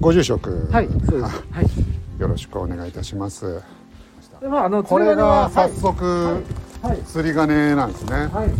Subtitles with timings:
[0.00, 0.68] ご住職。
[0.70, 1.24] はいそうです。
[1.24, 2.20] あはい。
[2.20, 3.62] よろしくお願いいたします。
[4.40, 6.42] でまああのこれが早速
[6.82, 6.98] はい。
[7.04, 8.26] 釣り鐘なんですね。
[8.26, 8.50] はい。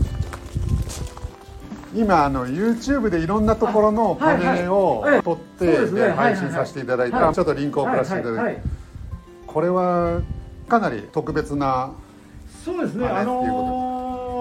[1.95, 7.29] 今あの YouTube でいろんなところのパネを撮ってで配信させていただいはい。
[7.29, 8.62] たちょっとリンクを送らせていただいて、
[9.46, 10.21] これは
[10.68, 11.93] かなり特別な
[12.64, 13.46] そうですね、あのー、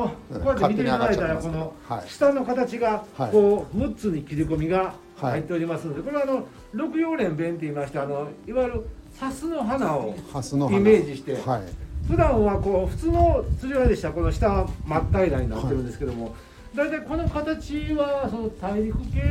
[0.08, 2.10] こうやって見ていただいたら、このはい。
[2.10, 3.32] 下の形がはい。
[3.32, 5.32] こう6つに切り込みがはい。
[5.32, 8.86] 入っておりますので、これはあの六葉蓮弁って言いまして、あのいわゆる
[9.20, 10.77] 蓮の花をハスの花。
[10.77, 11.62] イメージして、はい。
[12.08, 16.35] 普段はこう普通の釣り鐘でしたらこの下は真っ平らになってるんですけども、
[16.76, 19.22] 大体この形はその大陸系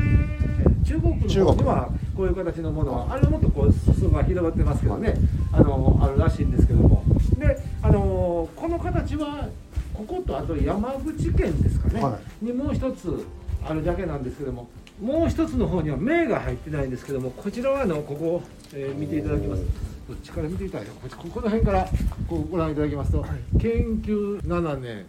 [0.84, 5.14] 中国の方にはこういう形のものはあれはもっとこう裾が広がってますけどね、
[5.52, 7.04] あのあるらしいんですけども。
[7.38, 9.48] であのこの形は
[9.94, 13.24] こことあと山口県ですかね、はにもう一つ
[13.64, 14.68] あるだけなんですけども
[15.00, 18.42] もう一つの方には銘が入ってないんですけどもこちらはあのここ、
[18.74, 19.62] えー見ていただきます。
[20.06, 21.88] どっちから見ていただいたこここの辺から
[22.28, 23.24] こうご覧いただきますと、
[23.58, 25.06] 研究7年、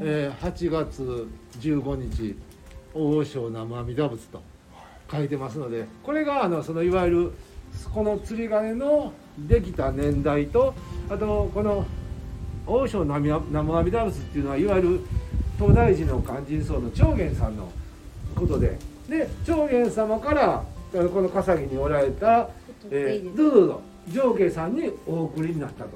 [0.00, 1.26] えー8月
[1.58, 2.36] 15日
[2.94, 4.42] 大正生阿弥陀仏と
[5.10, 7.32] 書いてますのでこれがあのそのいわゆる
[7.92, 10.74] この釣り鐘のできた年代と
[11.10, 11.84] あとこの
[12.66, 15.00] 大正生阿生阿弥陀仏っていうのはいわゆる
[15.58, 17.70] 東大寺の勧進僧の長元さんの
[18.34, 22.48] ことでで長元様からこの笠木におられた、
[22.90, 25.90] えー、どうぞどうぞ上下さんにお送りになったと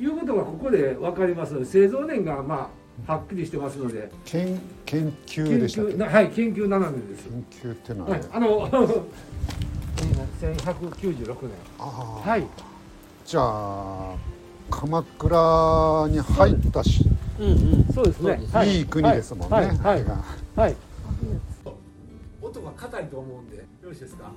[0.00, 2.70] いうことがここで分かりますので製造年がま
[3.06, 8.68] あはっきりしてますので研研究でしたっけ究はい研究7年です、研究ってのは、ねはい、あの
[10.40, 12.46] 1196年ああはい
[13.24, 14.14] じゃあ
[14.80, 17.06] 鎌倉に入ったし、
[17.38, 17.84] うんうん。
[17.92, 18.40] そうですね。
[18.50, 20.04] はいい、い国ですもんね、はい。
[20.56, 20.76] はい。
[22.40, 24.32] 音が硬いと思うんでよろしいですか？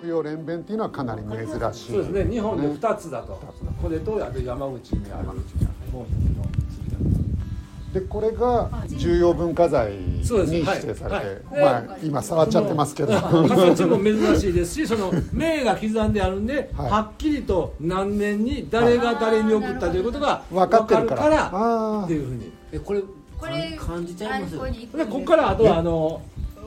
[0.00, 2.30] 北洋連弁っていうのはかなり珍しいそうですね。
[2.30, 3.40] 日本で2つだと、
[3.82, 5.28] これとあと山口にある。
[5.28, 5.62] もう一つ
[6.32, 6.46] の
[7.92, 11.24] でこれが重要文化財にそうです指定されて、はい。
[11.24, 11.84] はい。
[11.86, 16.90] まあ今触っちゃってますけど、形も珍しいですしその銘が刻んであるんで、はい。
[16.90, 22.02] はっきりと何年に誰が誰に送ったということが分かってるから。
[22.04, 22.52] っていうふうに。
[22.70, 23.00] でこれ
[23.38, 24.58] これ感じちゃいます？
[24.58, 24.66] こ
[25.06, 26.20] こからあとはあの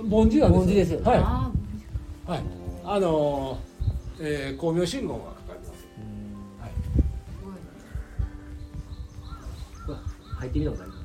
[0.10, 1.02] 凡字なんです凡字ですよ。
[1.04, 1.52] はい、あ
[2.26, 2.44] はい、
[2.92, 3.60] あの
[4.20, 5.88] えー、光明信号がかかります。
[9.88, 10.00] はい。
[10.40, 10.98] 入ってみたことありま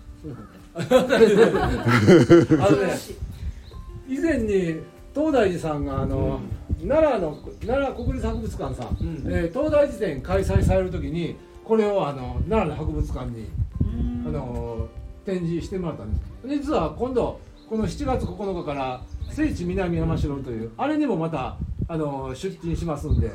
[0.81, 0.95] す
[2.59, 2.95] あのね
[4.09, 4.81] 以前に
[5.15, 6.41] 東大寺さんがあの、
[6.89, 7.37] 奈良の
[7.67, 9.23] 奈良国立博物館さん、ん。
[9.31, 11.37] えー東大寺展開催される時に
[11.67, 13.51] これをあの奈良の博物館に
[13.83, 14.29] うん。
[14.29, 14.89] あの
[15.27, 16.23] 展示してもらったんです。
[16.49, 21.57] 実は今度この7月9日から聖地南山城というあれにもまた
[21.89, 23.31] あの出勤しますんで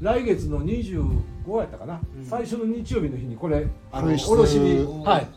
[0.00, 2.24] 来月の25やったかな、うん。
[2.24, 5.28] 最初の日曜日の日にこれあの卸しに、はい、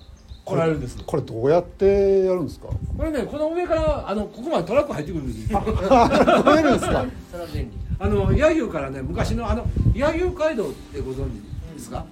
[0.43, 0.97] 来られるんです。
[1.05, 2.67] これどうやってやるんですか？
[2.97, 5.61] これねこの上からあのここまでトラック入ってくるんですよ。
[5.61, 7.05] 撮れるんですか？
[7.99, 12.05] あの柳生からね昔のあの柳生街道ってご存知ですか、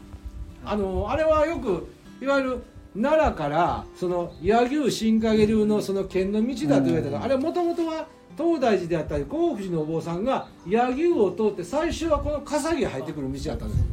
[0.65, 1.87] あのあれはよく
[2.21, 2.63] いわゆる
[2.99, 8.07] 奈良からその柳生新影流のその剣の道だと言われたが、あれはもともとは
[8.37, 13.83] 東大寺であったり興福寺のお坊さんが柳生を通って最初はこの笠木が入ってくる道だったんです。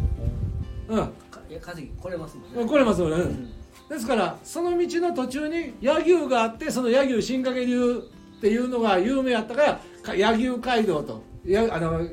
[0.88, 0.98] うん。
[1.30, 2.70] かいや稼ぎ来れますもんね。
[2.70, 3.52] これますよね、うん。
[3.88, 11.22] ですからその道の途中に柳生があってその柳生新影流っていうのが有名やったからか柳生街道と。
[11.44, 12.08] やあの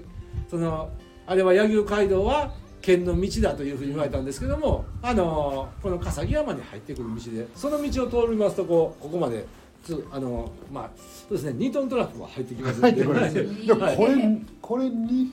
[0.49, 0.89] その
[1.25, 9.45] あれは柳生街道は剣の道だというふうに言われたんですけどもあのこの笠木山に入ってくる道でその道を通りますとこうここまで
[9.83, 12.91] つあのまあそうですね2トントラックは入ってきますんで。
[12.91, 13.37] 入ってくるんです。
[13.37, 13.67] はい。
[13.67, 15.31] でもこれこれに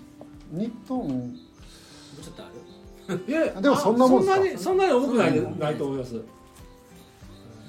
[0.54, 1.08] 2トン？
[1.08, 2.48] もうちょっとあ
[3.08, 3.24] る？
[3.26, 4.36] いやでもそんなもんですか？
[4.36, 6.20] そんなにそんなに重くないないと思います。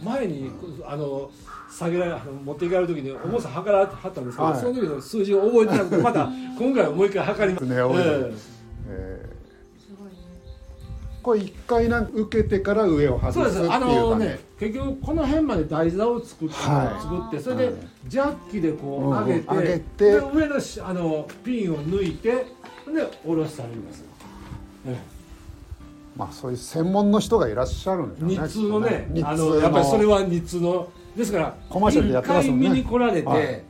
[0.03, 0.51] 前に
[0.85, 1.31] あの
[1.71, 4.59] 下げられあの持っていかれる時に重さ測らはったんですけど、はい。
[4.59, 7.95] その時の数字を覚えてなくてまた今回はもう一回測ります、ねえ多い
[8.89, 9.36] えー
[11.27, 13.74] これ一回なんか受けてから上を外すっていうそうです。
[13.74, 17.01] あのね結局この辺まで台座を作って,、はい。
[17.01, 17.74] 作ってそれで、はい。
[18.07, 20.12] ジャッキでこううん上げて,、上げて。
[20.12, 22.45] で上のしあのピンを抜いてで
[23.25, 24.06] 下ろされます、
[24.88, 24.97] え
[26.15, 29.56] まあそういう専門の人がいらっしゃるんえです日通のねあの。
[29.57, 30.88] やっぱりそれは日通の。
[31.13, 32.68] ですからコマーシャルでやってますもんね。
[32.68, 33.63] 一回見に来られて、はい。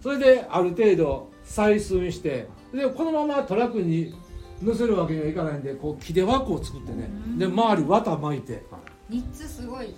[0.00, 4.14] それである程度採寸してでこのままトラックに
[4.62, 7.08] 乗せるわけにはいかないんでこう木で枠を作ってね。
[7.38, 8.62] で周り綿巻いて。
[9.08, 9.94] 日通すごい。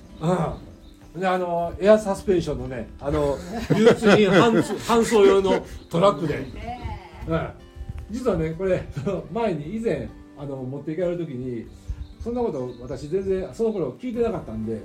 [1.15, 3.37] うん、であのエアサスペンションのねあの
[3.77, 7.49] 流通品搬送搬送用のトラックで、ねうん、
[8.11, 8.83] 実はねこれ
[9.33, 11.67] 前に以前あの持っていかれる時に
[12.23, 14.81] そんなこと私全然その頃聞いてなかったんで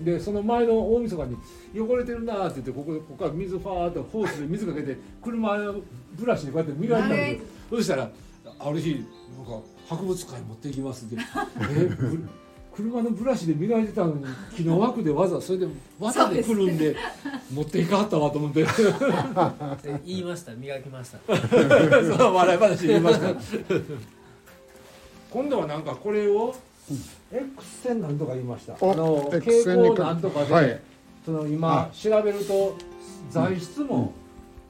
[0.00, 1.36] でその前の大晦日に
[1.80, 5.76] 「汚れてるな」って言ってここここから水ファーっとホースで水かけて車の
[6.18, 7.46] ブラシでこうやって磨いてたんですよ。
[7.70, 8.10] そしたら
[8.58, 9.04] ある日
[9.36, 11.16] なんか博物館に持っていきますって
[11.70, 12.28] 「えブ
[12.72, 14.24] 車のブラシで磨いてたのに
[14.56, 15.66] 木の枠でわざそれで
[15.98, 16.96] 綿でくるんで
[17.52, 18.62] 持っていかはったわと思って。
[18.62, 18.68] で
[20.06, 21.18] 言いました磨きました。
[22.16, 23.34] そう笑い話言いました。
[25.30, 26.54] 今度はなんかこれを
[27.32, 28.74] X 線なんとか言いました。
[28.74, 30.80] あおの蛍光なんとかで、はい。
[31.24, 32.76] その今調べると
[33.30, 34.12] 材質も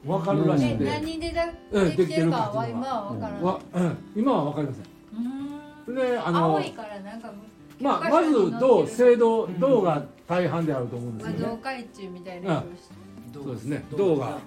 [0.04, 3.42] 分かるらしいえんで、何でだうんできてるかできてるかは今は分からない。
[3.42, 4.84] わうん、今は分かりません。
[4.84, 5.94] うーん。
[5.94, 7.32] であの青いからなんか
[7.80, 8.86] まあ、まず銅青
[9.16, 12.64] 銅銅が大半であると思うんですまあよね、銅海中みたいな
[13.32, 13.84] 色そうですね。
[13.96, 14.16] 銅。
[14.16, 14.38] が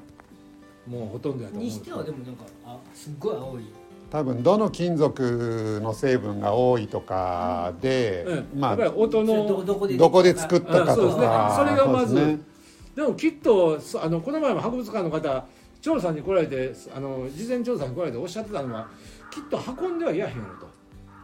[0.86, 3.64] もうほとんどやと思うんにしてはでもなんかあすっごい青い。
[4.12, 8.60] 多分どの金属の成分が多いとかで、うん。
[8.60, 10.86] まあやっぱり音のどこでどこで作ったかとうん。
[10.86, 11.26] そうですね。
[11.26, 12.40] かそれがまず
[12.96, 15.46] でもきっとそあのこの前も博物館の方
[15.82, 18.88] 調査に来られてあの事前調査に来られておっしゃってたのは
[19.32, 20.68] きっと運んではいやへんよと。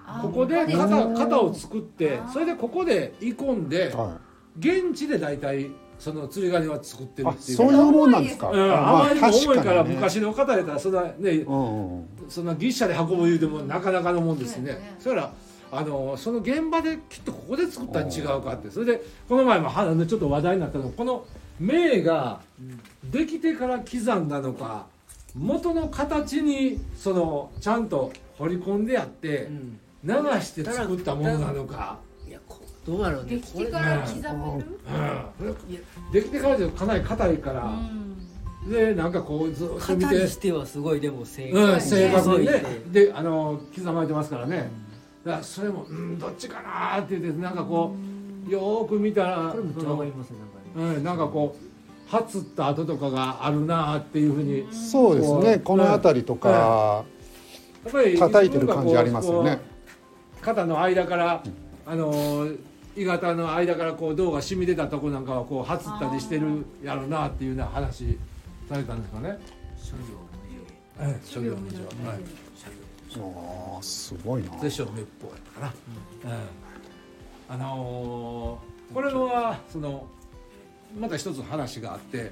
[0.06, 4.20] あここでこ型うん型を作ってそれでここで鋳込んでは
[4.58, 5.70] 現地で大体
[6.00, 7.58] その釣り鐘は作ってるっていう。
[7.58, 9.94] そういうもんなんですか、うん、あまりにも重いからね。
[9.94, 14.96] 昔の方やったらそんなねうんうんそんな牛車で運ぶいうでもなかなかのもんですしねね。
[14.98, 15.34] そしたら
[15.72, 18.72] あのその現場できっとここで作ったに違うかって。
[18.72, 21.26] それでこの前もはちょっと話題になったのこの
[21.60, 22.40] 銘が
[23.04, 24.86] できてから刻んだのか
[25.36, 29.80] 元の形にそのちゃんと彫り込んでやってうん。
[30.02, 33.32] 流して作ったものなのか、いやこどうやろうね。
[33.36, 34.32] できてから刻める？
[35.42, 35.74] うん。
[35.74, 35.82] いや
[36.14, 38.72] できてからでかなり硬いから、うん。
[38.72, 40.26] でなんかこうずっと見て。
[40.26, 42.64] してはすごいでも正うん、正確にね。
[42.94, 44.72] であの刻まれてますからね、
[45.26, 47.94] だからそれもうんどっちかなって言ってなんかこ
[48.48, 50.56] うよーく見たらこれめっちゃわかりますねなんか。
[50.56, 55.60] ねうん、なんかこうはつった跡とかがあるなっていうふうにやそうですね。
[55.60, 57.06] この辺りとか、
[57.88, 59.60] っぱり叩いてる感じありますよね。
[60.42, 61.44] 肩の間から
[61.86, 62.48] あの
[62.96, 68.18] 鋳型の間からこう銅が染み出たとこなんかはこうはつったりしてるやろなっていうような話
[68.68, 69.38] されたんですかね。
[69.78, 69.98] 諸行
[70.98, 71.20] 無はい。
[71.24, 72.20] 諸行無常はい。
[73.76, 74.44] あーすごい。
[74.44, 75.74] なでしょう滅法やったかな、
[76.26, 76.40] うん
[77.52, 80.08] あのーこれはその
[80.98, 82.32] また一つ話があって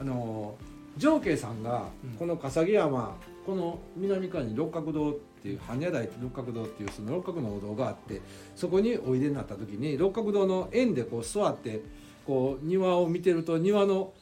[0.00, 8.20] あのー上慶さんがうんこの笠木山この南側に六角堂っていう般若台六角堂っていうその六角のお堂があって
[8.54, 11.80] そこにおいでになった時に六角堂の縁でこう座って
[12.24, 14.12] こう庭を見てると庭の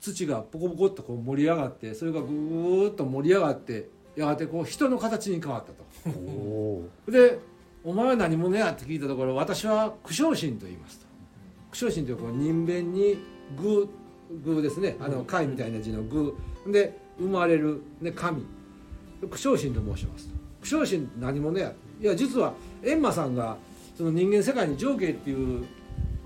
[0.00, 5.72] 土がポコポコっとこう盛り上がってそれがぐーっと盛り上がってやがてこう人の形に変わった
[6.10, 7.12] と。
[7.12, 7.38] で
[7.84, 11.06] 「お前は何者や?」って聞いたところ私は苦笑心と言いますと
[11.72, 13.18] 苦笑心というこう人弁に
[13.56, 13.88] 「具」
[14.44, 14.96] 具ですね。
[15.00, 16.34] あの貝みたいな字の「具」
[16.72, 18.42] で生まれる、ね、神。
[19.22, 20.28] 苦笑心と申します。
[20.28, 21.72] と苦笑心何者や。
[22.00, 23.56] いや実は閻魔さんが
[23.96, 25.64] その人間世界に上慶っていう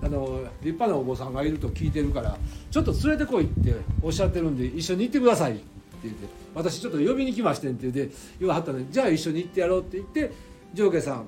[0.01, 2.37] あの立派なお坊さんがいると聞いてるから
[2.71, 5.61] ちょっと連れてこいっておっしゃってるんで一緒に行ってくださいって
[6.03, 10.31] 言って私ちょっと呼びに来ましてんって言って言わはったのでじゃあ一緒に行ってやろうって言って
[10.73, 11.25] 上下さん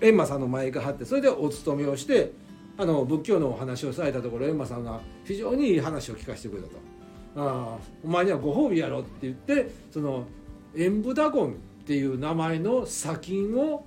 [0.00, 2.32] 閻魔さんの前に行かはってそれでお勤めをして
[2.80, 6.76] あの仏教のお話をされたところ閻魔さんが非常にいい話を聞かせてくれたと
[7.36, 10.24] 「ああお前にはご褒美やろ」って言ってその
[10.74, 11.52] 演武ダゴンっ
[11.84, 13.84] ていう名前の砂金を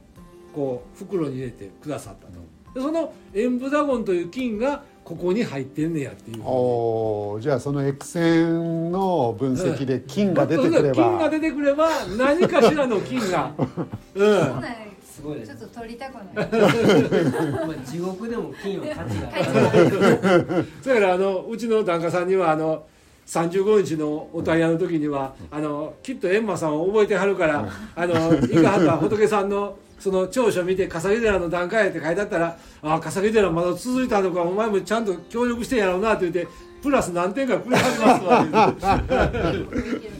[0.53, 2.33] こう袋に入れてくださったと。
[2.75, 13.53] でその演武ダゴンという金がここに入ってんねやっていうおーじゃあその X 線の分析で金が出てくれ金がば出てくれば何かしらの金が。
[14.13, 14.82] うん
[15.13, 16.25] すごいですちょっと取りたくない。
[16.33, 19.29] まあ地獄でも金は価値が。
[19.31, 22.83] あるだからあのうちの檀家さんにはあの
[23.27, 36.51] 35日のお大安の時にはあのきっと閻魔さんを覚えてはるからあのいかはった仏さんのその長所見て笠木寺の段階って書いてあったらああ笠木寺まだ続いたのかお前もちゃんと協力してやろうなって言って
[36.81, 38.87] プラス何点かくれはりますわって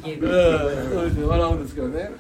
[0.06, 1.24] 言って。
[1.26, 2.12] 笑うんですけどね